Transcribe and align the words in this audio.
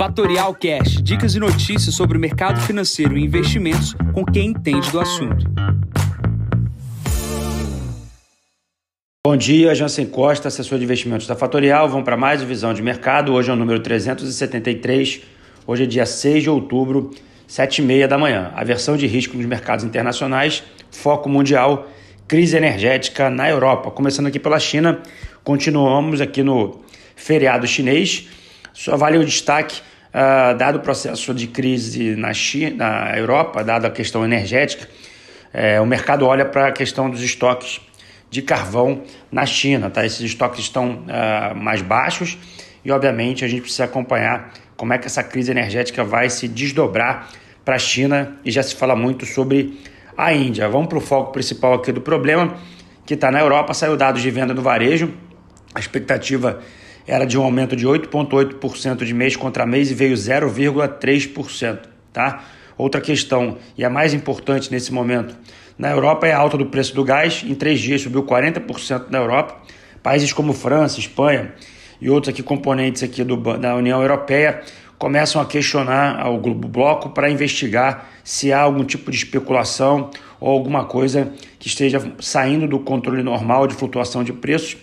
Fatorial 0.00 0.54
Cash, 0.54 1.02
dicas 1.02 1.34
e 1.34 1.38
notícias 1.38 1.94
sobre 1.94 2.16
o 2.16 2.20
mercado 2.20 2.58
financeiro 2.62 3.18
e 3.18 3.22
investimentos 3.22 3.94
com 4.14 4.24
quem 4.24 4.46
entende 4.46 4.90
do 4.90 4.98
assunto. 4.98 5.44
Bom 9.22 9.36
dia, 9.36 9.74
Jansen 9.74 10.06
Costa, 10.06 10.48
assessor 10.48 10.78
de 10.78 10.84
investimentos 10.84 11.26
da 11.26 11.36
Fatorial. 11.36 11.86
Vamos 11.86 12.06
para 12.06 12.16
mais 12.16 12.42
visão 12.42 12.72
de 12.72 12.80
mercado. 12.80 13.34
Hoje 13.34 13.50
é 13.50 13.52
o 13.52 13.56
número 13.56 13.78
373. 13.80 15.20
Hoje 15.66 15.82
é 15.82 15.86
dia 15.86 16.06
6 16.06 16.44
de 16.44 16.48
outubro, 16.48 17.10
7h30 17.46 18.06
da 18.06 18.16
manhã. 18.16 18.52
A 18.54 18.64
versão 18.64 18.96
de 18.96 19.06
risco 19.06 19.36
nos 19.36 19.44
mercados 19.44 19.84
internacionais, 19.84 20.62
foco 20.90 21.28
mundial, 21.28 21.86
crise 22.26 22.56
energética 22.56 23.28
na 23.28 23.50
Europa. 23.50 23.90
Começando 23.90 24.28
aqui 24.28 24.38
pela 24.38 24.58
China, 24.58 24.98
continuamos 25.44 26.22
aqui 26.22 26.42
no 26.42 26.80
feriado 27.14 27.66
chinês. 27.66 28.30
Só 28.72 28.96
vale 28.96 29.18
o 29.18 29.24
destaque, 29.26 29.82
uh, 30.14 30.56
dado 30.56 30.76
o 30.76 30.80
processo 30.80 31.32
de 31.34 31.46
crise 31.46 32.16
na, 32.16 32.32
China, 32.32 32.76
na 32.76 33.18
Europa, 33.18 33.62
dada 33.64 33.88
a 33.88 33.90
questão 33.90 34.24
energética, 34.24 34.88
uh, 35.54 35.82
o 35.82 35.86
mercado 35.86 36.26
olha 36.26 36.44
para 36.44 36.68
a 36.68 36.72
questão 36.72 37.08
dos 37.08 37.22
estoques 37.22 37.80
de 38.30 38.42
carvão 38.42 39.02
na 39.30 39.44
China. 39.46 39.90
Tá? 39.90 40.04
Esses 40.04 40.20
estoques 40.20 40.60
estão 40.60 41.04
uh, 41.04 41.54
mais 41.56 41.82
baixos 41.82 42.38
e, 42.84 42.90
obviamente, 42.90 43.44
a 43.44 43.48
gente 43.48 43.62
precisa 43.62 43.84
acompanhar 43.84 44.52
como 44.76 44.92
é 44.92 44.98
que 44.98 45.06
essa 45.06 45.22
crise 45.22 45.50
energética 45.50 46.02
vai 46.02 46.30
se 46.30 46.48
desdobrar 46.48 47.28
para 47.64 47.76
a 47.76 47.78
China 47.78 48.38
e 48.44 48.50
já 48.50 48.62
se 48.62 48.74
fala 48.74 48.96
muito 48.96 49.26
sobre 49.26 49.78
a 50.16 50.32
Índia. 50.32 50.68
Vamos 50.68 50.88
para 50.88 50.98
o 50.98 51.00
foco 51.00 51.32
principal 51.32 51.74
aqui 51.74 51.92
do 51.92 52.00
problema, 52.00 52.56
que 53.04 53.14
está 53.14 53.30
na 53.30 53.40
Europa. 53.40 53.74
Saiu 53.74 53.96
dados 53.96 54.22
de 54.22 54.30
venda 54.30 54.54
no 54.54 54.62
varejo. 54.62 55.12
A 55.74 55.78
expectativa 55.78 56.60
era 57.06 57.24
de 57.24 57.38
um 57.38 57.42
aumento 57.42 57.74
de 57.74 57.86
8,8% 57.86 59.04
de 59.04 59.14
mês 59.14 59.36
contra 59.36 59.66
mês 59.66 59.90
e 59.90 59.94
veio 59.94 60.14
0,3%. 60.14 61.78
Tá? 62.12 62.44
Outra 62.76 63.00
questão, 63.00 63.58
e 63.76 63.84
a 63.84 63.90
mais 63.90 64.14
importante 64.14 64.70
nesse 64.70 64.92
momento, 64.92 65.36
na 65.78 65.90
Europa 65.90 66.26
é 66.26 66.32
a 66.32 66.38
alta 66.38 66.56
do 66.56 66.66
preço 66.66 66.94
do 66.94 67.04
gás. 67.04 67.42
Em 67.46 67.54
três 67.54 67.80
dias 67.80 68.02
subiu 68.02 68.22
40% 68.22 69.06
na 69.10 69.18
Europa. 69.18 69.60
Países 70.02 70.32
como 70.32 70.52
França, 70.52 70.98
Espanha 70.98 71.52
e 72.00 72.08
outros 72.08 72.32
aqui 72.32 72.42
componentes 72.42 73.02
aqui 73.02 73.22
do, 73.22 73.36
da 73.36 73.76
União 73.76 74.00
Europeia 74.00 74.62
começam 75.00 75.40
a 75.40 75.46
questionar 75.46 76.28
o 76.28 76.38
Bloco 76.38 77.08
para 77.08 77.30
investigar 77.30 78.10
se 78.22 78.52
há 78.52 78.60
algum 78.60 78.84
tipo 78.84 79.10
de 79.10 79.16
especulação 79.16 80.10
ou 80.38 80.50
alguma 80.50 80.84
coisa 80.84 81.32
que 81.58 81.68
esteja 81.68 82.12
saindo 82.18 82.68
do 82.68 82.78
controle 82.78 83.22
normal 83.22 83.66
de 83.66 83.74
flutuação 83.74 84.22
de 84.22 84.34
preços, 84.34 84.76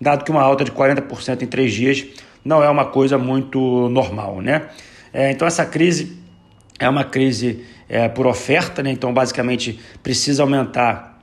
dado 0.00 0.24
que 0.24 0.30
uma 0.30 0.42
alta 0.42 0.64
de 0.64 0.72
40% 0.72 1.42
em 1.42 1.46
três 1.46 1.72
dias 1.72 2.06
não 2.44 2.62
é 2.62 2.70
uma 2.70 2.86
coisa 2.86 3.18
muito 3.18 3.88
normal, 3.90 4.40
né? 4.40 4.68
É, 5.12 5.30
então 5.30 5.46
essa 5.46 5.66
crise 5.66 6.16
é 6.78 6.88
uma 6.88 7.04
crise 7.04 7.64
é, 7.88 8.08
por 8.08 8.26
oferta, 8.26 8.82
né? 8.82 8.90
então 8.90 9.12
basicamente 9.12 9.78
precisa 10.02 10.42
aumentar 10.42 11.18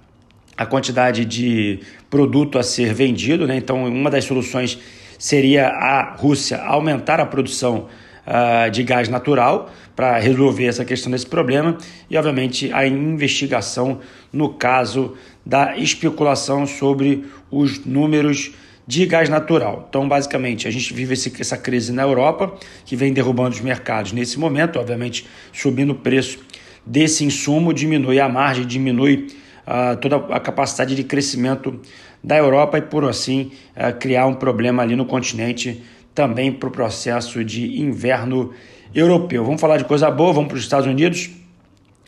a 0.55 0.65
quantidade 0.65 1.23
de 1.23 1.79
produto 2.09 2.59
a 2.59 2.63
ser 2.63 2.93
vendido, 2.93 3.47
né? 3.47 3.55
então 3.55 3.85
uma 3.85 4.09
das 4.09 4.25
soluções 4.25 4.77
seria 5.17 5.69
a 5.69 6.15
Rússia 6.15 6.61
aumentar 6.61 7.19
a 7.19 7.25
produção 7.25 7.87
uh, 8.27 8.69
de 8.69 8.83
gás 8.83 9.09
natural 9.09 9.71
para 9.95 10.19
resolver 10.19 10.65
essa 10.65 10.85
questão 10.85 11.11
desse 11.11 11.25
problema 11.25 11.77
e, 12.09 12.17
obviamente, 12.17 12.71
a 12.71 12.85
investigação 12.85 13.99
no 14.31 14.49
caso 14.49 15.15
da 15.43 15.75
especulação 15.77 16.67
sobre 16.67 17.25
os 17.49 17.83
números 17.83 18.53
de 18.87 19.05
gás 19.05 19.27
natural. 19.27 19.85
Então, 19.89 20.07
basicamente, 20.07 20.65
a 20.65 20.71
gente 20.71 20.93
vive 20.93 21.13
esse, 21.13 21.33
essa 21.41 21.57
crise 21.57 21.91
na 21.91 22.03
Europa, 22.03 22.55
que 22.85 22.95
vem 22.95 23.11
derrubando 23.11 23.49
os 23.49 23.61
mercados 23.61 24.13
nesse 24.13 24.39
momento, 24.39 24.79
obviamente, 24.79 25.27
subindo 25.51 25.91
o 25.91 25.95
preço 25.95 26.39
desse 26.85 27.25
insumo, 27.25 27.73
diminui 27.73 28.17
a 28.17 28.29
margem, 28.29 28.65
diminui 28.65 29.27
uh, 29.67 29.97
toda 29.97 30.15
a 30.33 30.39
capacidade 30.39 30.95
de 30.95 31.03
crescimento 31.03 31.81
da 32.23 32.37
Europa 32.37 32.77
e, 32.77 32.81
por 32.81 33.03
assim, 33.03 33.51
uh, 33.75 33.93
criar 33.99 34.25
um 34.25 34.33
problema 34.33 34.83
ali 34.83 34.95
no 34.95 35.05
continente 35.05 35.83
também 36.15 36.51
para 36.51 36.69
o 36.69 36.71
processo 36.71 37.43
de 37.43 37.81
inverno 37.81 38.53
europeu. 38.95 39.43
Vamos 39.43 39.59
falar 39.59 39.77
de 39.77 39.83
coisa 39.83 40.09
boa, 40.09 40.31
vamos 40.31 40.47
para 40.47 40.57
os 40.57 40.63
Estados 40.63 40.87
Unidos. 40.87 41.29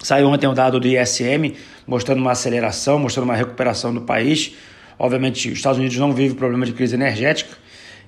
Saiu 0.01 0.29
ontem 0.29 0.47
um 0.47 0.53
dado 0.53 0.79
do 0.79 0.87
ISM 0.87 1.55
mostrando 1.85 2.19
uma 2.19 2.31
aceleração, 2.31 2.97
mostrando 2.97 3.25
uma 3.25 3.35
recuperação 3.35 3.93
do 3.93 4.01
país. 4.01 4.55
Obviamente, 4.99 5.49
os 5.49 5.57
Estados 5.57 5.79
Unidos 5.79 5.97
não 5.97 6.11
vivem 6.11 6.35
problema 6.35 6.65
de 6.65 6.73
crise 6.73 6.93
energética 6.93 7.57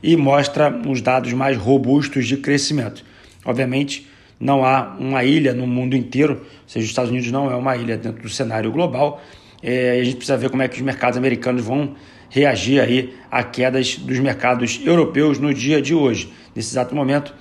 e 0.03 0.17
mostra 0.17 0.69
os 0.85 1.01
dados 1.01 1.31
mais 1.31 1.55
robustos 1.55 2.27
de 2.27 2.35
crescimento. 2.35 3.03
Obviamente, 3.45 4.07
não 4.37 4.65
há 4.65 4.95
uma 4.99 5.23
ilha 5.23 5.53
no 5.53 5.65
mundo 5.65 5.95
inteiro, 5.95 6.33
ou 6.33 6.67
seja, 6.67 6.83
os 6.83 6.89
Estados 6.89 7.09
Unidos 7.09 7.31
não 7.31 7.49
é 7.49 7.55
uma 7.55 7.77
ilha 7.77 7.97
dentro 7.97 8.21
do 8.21 8.29
cenário 8.29 8.71
global. 8.71 9.21
É, 9.63 9.99
a 10.01 10.03
gente 10.03 10.17
precisa 10.17 10.35
ver 10.35 10.49
como 10.49 10.63
é 10.63 10.67
que 10.67 10.75
os 10.75 10.81
mercados 10.81 11.17
americanos 11.17 11.63
vão 11.63 11.95
reagir 12.29 12.81
aí 12.81 13.13
a 13.29 13.43
quedas 13.43 13.97
dos 13.97 14.19
mercados 14.19 14.81
europeus 14.83 15.39
no 15.39 15.53
dia 15.53 15.81
de 15.81 15.93
hoje. 15.93 16.33
Nesse 16.55 16.73
exato 16.73 16.93
momento, 16.93 17.33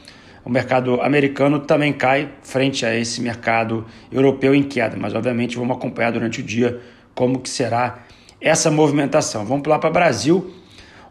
o 0.44 0.50
mercado 0.50 1.00
americano 1.00 1.60
também 1.60 1.92
cai 1.92 2.28
frente 2.42 2.84
a 2.84 2.94
esse 2.96 3.20
mercado 3.20 3.86
europeu 4.12 4.54
em 4.54 4.62
queda, 4.62 4.96
mas 4.96 5.14
obviamente 5.14 5.56
vamos 5.56 5.76
acompanhar 5.76 6.12
durante 6.12 6.40
o 6.40 6.42
dia 6.42 6.80
como 7.14 7.40
que 7.40 7.48
será 7.48 8.04
essa 8.40 8.70
movimentação. 8.70 9.44
Vamos 9.44 9.62
pular 9.62 9.78
para 9.78 9.90
Brasil. 9.90 10.54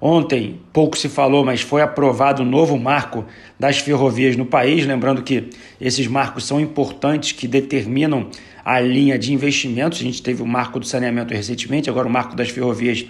Ontem, 0.02 0.62
pouco 0.72 0.98
se 0.98 1.10
falou, 1.10 1.44
mas 1.44 1.62
foi 1.62 1.82
aprovado 1.82 2.42
o 2.42 2.46
um 2.46 2.50
novo 2.50 2.78
marco 2.78 3.26
das 3.60 3.80
ferrovias 3.80 4.36
no 4.36 4.46
país. 4.46 4.86
Lembrando 4.86 5.22
que 5.22 5.50
esses 5.80 6.08
marcos 6.08 6.46
são 6.46 6.60
importantes, 6.60 7.34
que 7.34 7.48
determinam 7.48 8.30
a 8.64 8.80
linha 8.80 9.20
de 9.20 9.34
investimentos. 9.34 10.00
A 10.00 10.04
gente 10.04 10.24
teve 10.24 10.42
o 10.42 10.46
marco 10.48 10.80
do 10.80 10.86
saneamento 10.86 11.34
recentemente, 11.34 11.90
agora 11.90 12.08
o 12.08 12.12
marco 12.12 12.36
das 12.36 12.50
ferrovias 12.50 13.06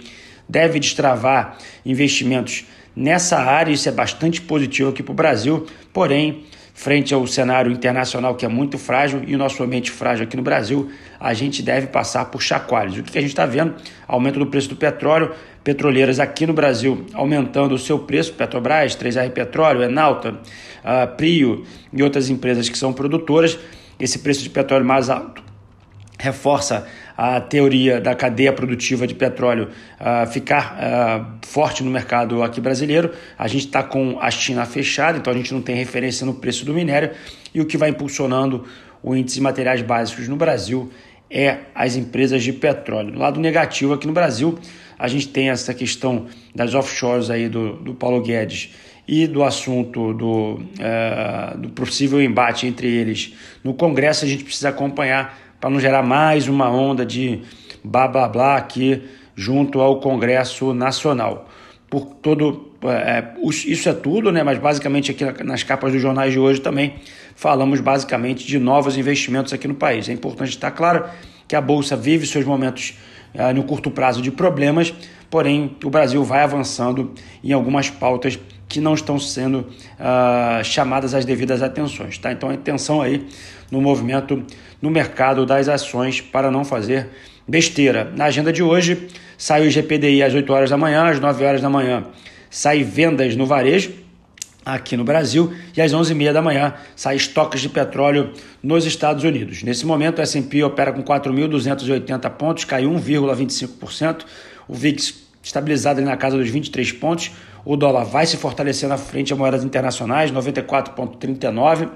deve 0.48 0.80
destravar 0.80 1.58
investimentos 1.86 2.64
nessa 2.94 3.38
área, 3.38 3.72
isso 3.72 3.88
é 3.88 3.92
bastante 3.92 4.40
positivo 4.40 4.90
aqui 4.90 5.02
para 5.02 5.12
o 5.12 5.14
Brasil, 5.14 5.66
porém, 5.92 6.44
frente 6.80 7.12
ao 7.12 7.26
cenário 7.26 7.70
internacional 7.70 8.34
que 8.34 8.46
é 8.46 8.48
muito 8.48 8.78
frágil 8.78 9.22
e 9.26 9.34
o 9.34 9.38
nosso 9.38 9.62
ambiente 9.62 9.90
frágil 9.90 10.24
aqui 10.24 10.34
no 10.34 10.42
Brasil, 10.42 10.90
a 11.20 11.34
gente 11.34 11.62
deve 11.62 11.88
passar 11.88 12.24
por 12.30 12.40
chacoalhos. 12.40 12.96
O 12.96 13.02
que 13.02 13.18
a 13.18 13.20
gente 13.20 13.32
está 13.32 13.44
vendo? 13.44 13.74
Aumento 14.08 14.38
do 14.38 14.46
preço 14.46 14.70
do 14.70 14.76
petróleo, 14.76 15.34
petroleiras 15.62 16.18
aqui 16.18 16.46
no 16.46 16.54
Brasil 16.54 17.04
aumentando 17.12 17.74
o 17.74 17.78
seu 17.78 17.98
preço, 17.98 18.32
Petrobras, 18.32 18.96
3R 18.96 19.30
Petróleo, 19.30 19.82
Enalta, 19.82 20.30
uh, 20.32 21.16
Prio 21.18 21.66
e 21.92 22.02
outras 22.02 22.30
empresas 22.30 22.66
que 22.66 22.78
são 22.78 22.94
produtoras, 22.94 23.58
esse 23.98 24.20
preço 24.20 24.42
de 24.42 24.48
petróleo 24.48 24.86
mais 24.86 25.10
alto 25.10 25.50
reforça 26.18 26.86
a 27.22 27.38
teoria 27.38 28.00
da 28.00 28.14
cadeia 28.14 28.50
produtiva 28.50 29.06
de 29.06 29.14
petróleo 29.14 29.68
uh, 30.00 30.26
ficar 30.32 30.78
uh, 30.78 31.46
forte 31.46 31.84
no 31.84 31.90
mercado 31.90 32.42
aqui 32.42 32.62
brasileiro. 32.62 33.12
A 33.38 33.46
gente 33.46 33.66
está 33.66 33.82
com 33.82 34.18
a 34.18 34.30
China 34.30 34.64
fechada, 34.64 35.18
então 35.18 35.30
a 35.30 35.36
gente 35.36 35.52
não 35.52 35.60
tem 35.60 35.76
referência 35.76 36.24
no 36.24 36.32
preço 36.32 36.64
do 36.64 36.72
minério 36.72 37.10
e 37.54 37.60
o 37.60 37.66
que 37.66 37.76
vai 37.76 37.90
impulsionando 37.90 38.64
o 39.02 39.14
índice 39.14 39.34
de 39.34 39.42
materiais 39.42 39.82
básicos 39.82 40.28
no 40.28 40.36
Brasil 40.36 40.90
é 41.30 41.58
as 41.74 41.94
empresas 41.94 42.42
de 42.42 42.54
petróleo. 42.54 43.12
No 43.12 43.18
lado 43.18 43.38
negativo 43.38 43.92
aqui 43.92 44.06
no 44.06 44.14
Brasil, 44.14 44.58
a 44.98 45.06
gente 45.06 45.28
tem 45.28 45.50
essa 45.50 45.74
questão 45.74 46.24
das 46.54 46.72
offshores 46.72 47.28
aí 47.28 47.50
do, 47.50 47.74
do 47.74 47.94
Paulo 47.94 48.22
Guedes 48.22 48.74
e 49.06 49.26
do 49.26 49.42
assunto 49.42 50.14
do, 50.14 50.54
uh, 50.54 51.58
do 51.58 51.68
possível 51.68 52.22
embate 52.22 52.66
entre 52.66 52.88
eles 52.88 53.34
no 53.62 53.74
Congresso, 53.74 54.24
a 54.24 54.28
gente 54.28 54.42
precisa 54.42 54.70
acompanhar 54.70 55.49
para 55.60 55.70
não 55.70 55.78
gerar 55.78 56.02
mais 56.02 56.48
uma 56.48 56.70
onda 56.70 57.04
de 57.04 57.42
blá 57.84 58.08
blá 58.08 58.28
blá 58.28 58.56
aqui 58.56 59.02
junto 59.36 59.80
ao 59.80 60.00
Congresso 60.00 60.72
Nacional. 60.72 61.48
Por 61.88 62.06
todo 62.06 62.70
é, 62.82 63.24
isso 63.44 63.88
é 63.88 63.92
tudo, 63.92 64.32
né? 64.32 64.42
Mas 64.42 64.58
basicamente 64.58 65.10
aqui 65.10 65.44
nas 65.44 65.62
capas 65.62 65.92
dos 65.92 66.00
jornais 66.00 66.32
de 66.32 66.38
hoje 66.38 66.60
também 66.60 66.94
falamos 67.34 67.80
basicamente 67.80 68.46
de 68.46 68.58
novos 68.58 68.96
investimentos 68.96 69.52
aqui 69.52 69.68
no 69.68 69.74
país. 69.74 70.08
É 70.08 70.12
importante 70.12 70.50
estar 70.50 70.70
claro 70.70 71.04
que 71.46 71.54
a 71.54 71.60
bolsa 71.60 71.96
vive 71.96 72.26
seus 72.26 72.44
momentos 72.44 72.96
é, 73.34 73.52
no 73.52 73.64
curto 73.64 73.90
prazo 73.90 74.22
de 74.22 74.30
problemas, 74.30 74.94
porém 75.28 75.76
o 75.84 75.90
Brasil 75.90 76.24
vai 76.24 76.42
avançando 76.42 77.12
em 77.44 77.52
algumas 77.52 77.90
pautas 77.90 78.38
que 78.70 78.80
não 78.80 78.94
estão 78.94 79.18
sendo 79.18 79.58
uh, 79.98 80.64
chamadas 80.64 81.12
às 81.12 81.24
devidas 81.24 81.60
atenções. 81.60 82.16
Tá? 82.16 82.32
Então, 82.32 82.48
atenção 82.48 83.02
aí 83.02 83.26
no 83.70 83.80
movimento 83.80 84.42
no 84.80 84.90
mercado 84.90 85.44
das 85.44 85.68
ações 85.68 86.20
para 86.20 86.50
não 86.50 86.64
fazer 86.64 87.08
besteira. 87.46 88.10
Na 88.16 88.26
agenda 88.26 88.52
de 88.52 88.62
hoje, 88.62 89.08
sai 89.36 89.66
o 89.66 89.70
GPDI 89.70 90.22
às 90.22 90.32
8 90.32 90.52
horas 90.52 90.70
da 90.70 90.76
manhã, 90.76 91.10
às 91.10 91.18
9 91.18 91.44
horas 91.44 91.60
da 91.60 91.68
manhã 91.68 92.06
sai 92.48 92.82
vendas 92.82 93.36
no 93.36 93.46
varejo 93.46 93.92
aqui 94.64 94.96
no 94.96 95.04
Brasil 95.04 95.52
e 95.74 95.80
às 95.80 95.92
11h30 95.92 96.32
da 96.32 96.42
manhã 96.42 96.74
sai 96.94 97.16
estoques 97.16 97.60
de 97.60 97.68
petróleo 97.68 98.32
nos 98.62 98.84
Estados 98.84 99.24
Unidos. 99.24 99.62
Nesse 99.62 99.86
momento, 99.86 100.18
o 100.18 100.22
S&P 100.22 100.62
opera 100.62 100.92
com 100.92 101.02
4.280 101.02 102.30
pontos, 102.30 102.64
caiu 102.64 102.90
1,25%. 102.90 104.24
O 104.68 104.74
VIX 104.74 105.14
estabilizado 105.42 106.00
na 106.02 106.16
casa 106.16 106.36
dos 106.36 106.48
23 106.48 106.92
pontos. 106.92 107.30
O 107.64 107.76
dólar 107.76 108.04
vai 108.04 108.26
se 108.26 108.36
fortalecendo 108.36 108.94
à 108.94 108.98
frente 108.98 109.32
a 109.32 109.36
moedas 109.36 109.64
internacionais, 109.64 110.30
94,39. 110.32 111.88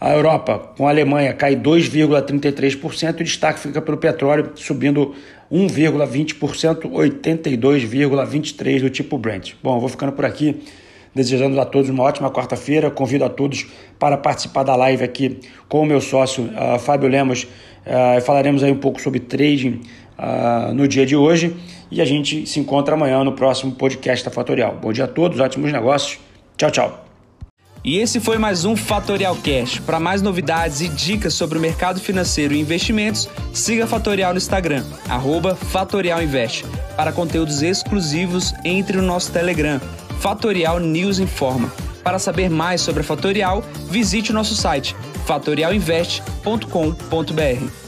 A 0.00 0.10
Europa, 0.10 0.58
com 0.76 0.86
a 0.88 0.90
Alemanha, 0.90 1.32
cai 1.32 1.54
2,33% 1.54 3.20
e 3.20 3.22
o 3.22 3.24
destaque 3.24 3.60
fica 3.60 3.80
pelo 3.80 3.96
petróleo, 3.96 4.50
subindo 4.56 5.14
1,20%, 5.50 6.90
82,23% 6.90 8.80
do 8.80 8.90
tipo 8.90 9.16
Brent. 9.16 9.52
Bom, 9.62 9.78
vou 9.78 9.88
ficando 9.88 10.12
por 10.12 10.24
aqui, 10.24 10.60
desejando 11.14 11.60
a 11.60 11.64
todos 11.64 11.90
uma 11.90 12.02
ótima 12.02 12.30
quarta-feira. 12.30 12.90
Convido 12.90 13.24
a 13.24 13.28
todos 13.28 13.66
para 13.98 14.16
participar 14.16 14.62
da 14.62 14.74
live 14.76 15.04
aqui 15.04 15.40
com 15.68 15.82
o 15.82 15.86
meu 15.86 16.00
sócio, 16.00 16.44
uh, 16.44 16.78
Fábio 16.78 17.08
Lemos. 17.08 17.44
Uh, 17.44 18.20
falaremos 18.22 18.62
aí 18.62 18.70
um 18.70 18.78
pouco 18.78 19.00
sobre 19.00 19.20
trading 19.20 19.80
uh, 20.18 20.72
no 20.72 20.86
dia 20.86 21.04
de 21.04 21.16
hoje 21.16 21.56
e 21.90 22.00
a 22.00 22.04
gente 22.04 22.46
se 22.46 22.60
encontra 22.60 22.94
amanhã 22.94 23.22
no 23.24 23.32
próximo 23.32 23.72
podcast 23.72 24.24
da 24.24 24.30
Fatorial. 24.30 24.78
Bom 24.80 24.92
dia 24.92 25.04
a 25.04 25.08
todos, 25.08 25.40
ótimos 25.40 25.72
negócios. 25.72 26.18
Tchau, 26.56 26.70
tchau. 26.70 27.04
E 27.84 27.98
esse 27.98 28.20
foi 28.20 28.38
mais 28.38 28.64
um 28.64 28.76
Fatorial 28.76 29.36
Cash. 29.36 29.80
Para 29.80 29.98
mais 29.98 30.22
novidades 30.22 30.80
e 30.80 30.88
dicas 30.88 31.34
sobre 31.34 31.58
o 31.58 31.60
mercado 31.60 31.98
financeiro 31.98 32.54
e 32.54 32.60
investimentos, 32.60 33.28
siga 33.52 33.84
a 33.84 33.86
Fatorial 33.88 34.32
no 34.32 34.38
Instagram, 34.38 34.84
@fatorialinvest. 35.56 36.64
Para 36.96 37.10
conteúdos 37.10 37.60
exclusivos, 37.60 38.54
entre 38.64 38.98
no 38.98 39.02
nosso 39.02 39.32
Telegram, 39.32 39.80
Fatorial 40.22 40.78
News 40.78 41.18
Informa. 41.18 41.68
Para 42.04 42.16
saber 42.16 42.48
mais 42.48 42.80
sobre 42.80 43.00
a 43.00 43.04
Fatorial, 43.04 43.60
visite 43.90 44.30
o 44.30 44.34
nosso 44.34 44.54
site 44.54 44.94
fatorialinvest.com.br. 45.26 47.81